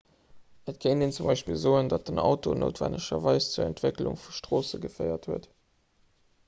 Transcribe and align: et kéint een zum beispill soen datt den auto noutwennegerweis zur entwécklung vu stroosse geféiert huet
et 0.71 0.77
kéint 0.85 1.03
een 1.05 1.13
zum 1.17 1.27
beispill 1.31 1.59
soen 1.65 1.91
datt 1.93 2.07
den 2.11 2.21
auto 2.29 2.55
noutwennegerweis 2.63 3.51
zur 3.53 3.65
entwécklung 3.69 4.19
vu 4.23 4.35
stroosse 4.39 4.83
geféiert 4.87 5.29
huet 5.33 5.49